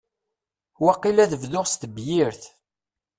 Waqil 0.83 1.17
ad 1.23 1.31
bduɣ 1.41 1.65
s 1.67 1.73
tebyirt. 1.81 2.43